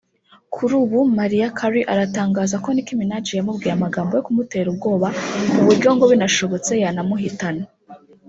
Kuri 0.53 0.73
ubu 0.83 0.99
Mariah 1.17 1.53
Carey 1.57 1.87
aratangaza 1.93 2.55
ko 2.63 2.67
Nicki 2.71 2.93
Minaj 2.99 3.25
yamubwiye 3.37 3.73
amagambo 3.75 4.11
yo 4.13 4.23
kumutera 4.27 4.67
ubwoba 4.73 5.07
ku 5.53 5.59
buryo 5.65 5.89
ngo 5.95 6.05
binashobotse 6.11 6.71
yanamuhitana 6.83 7.63